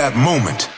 That 0.00 0.16
moment. 0.16 0.69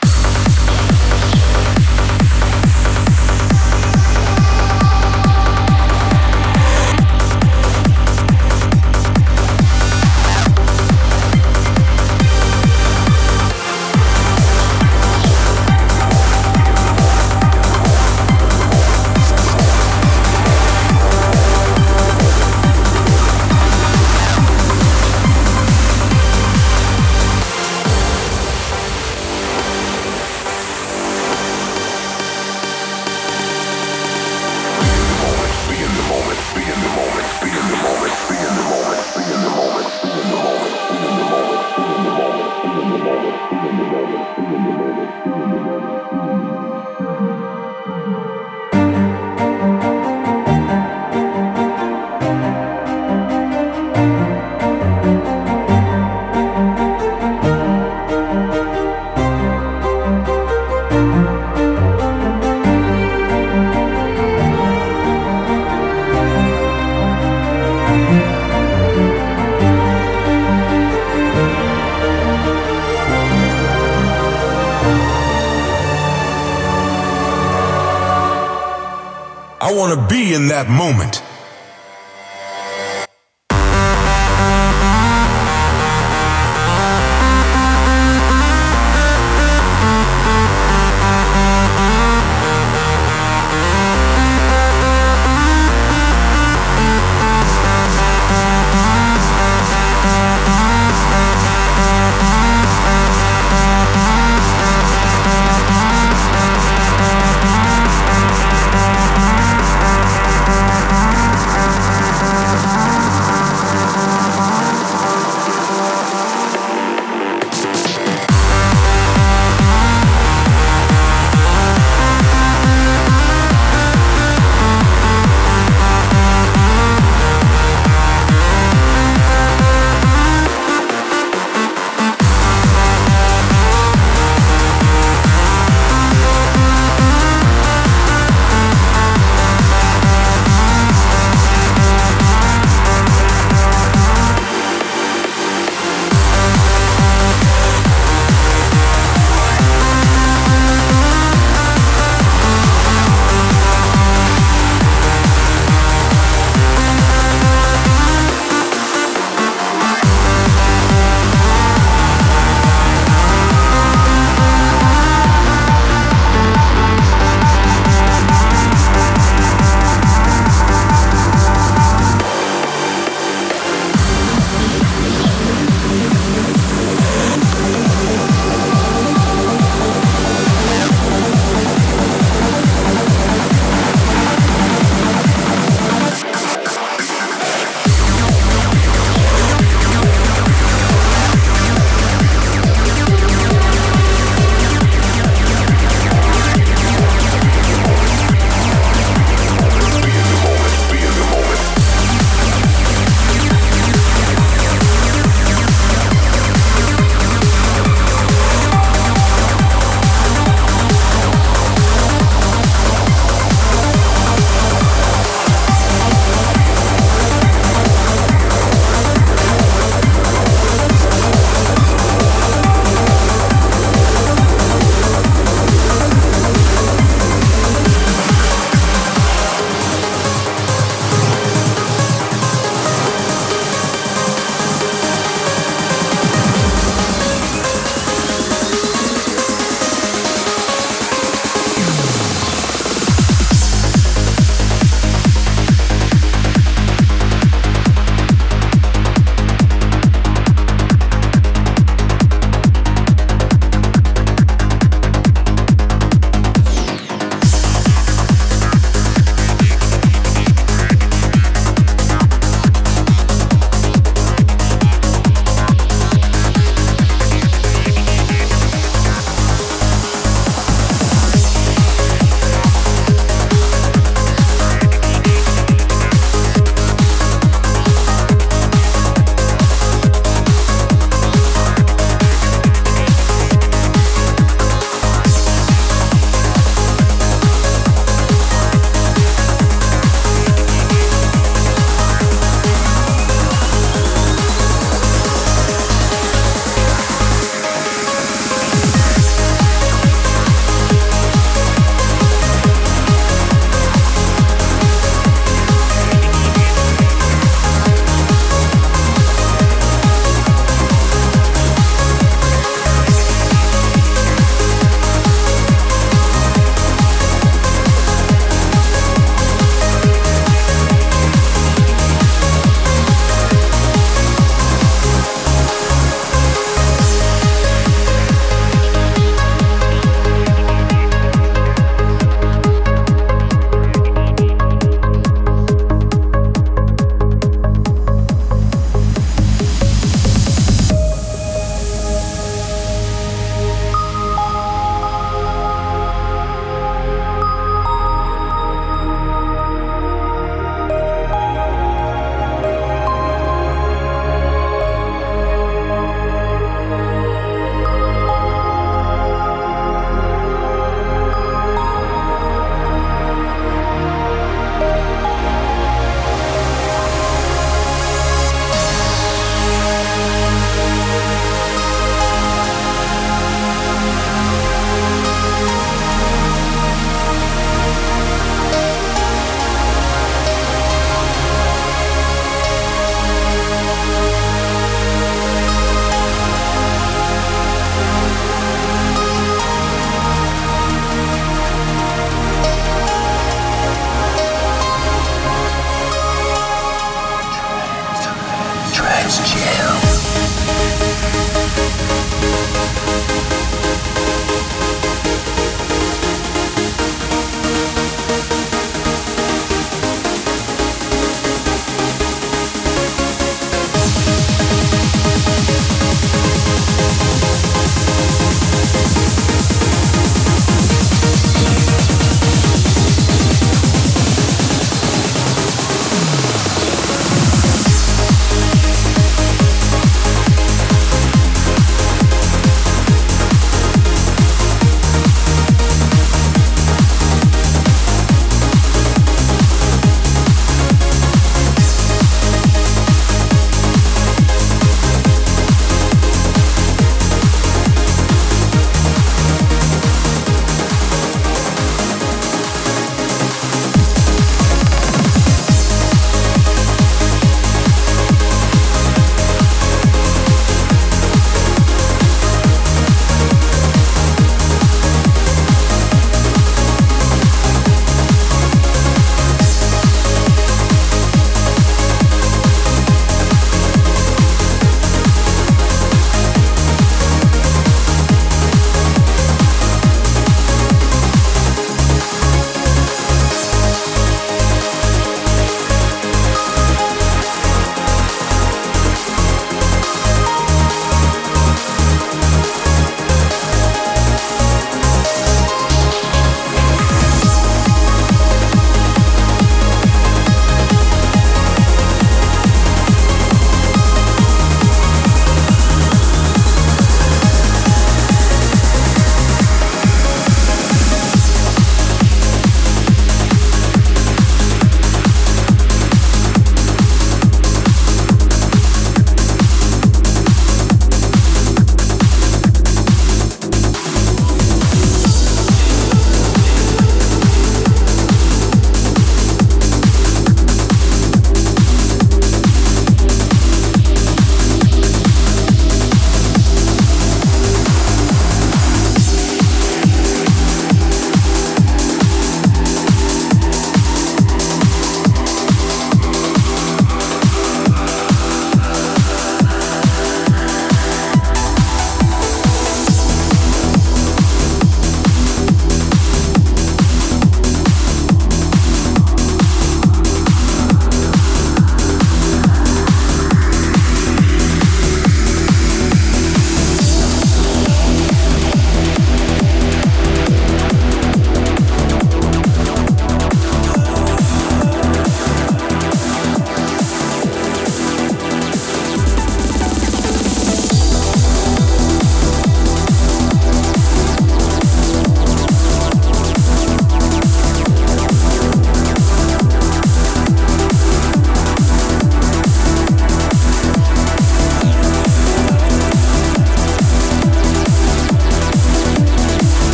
That 80.49 80.69
moment. 80.69 81.22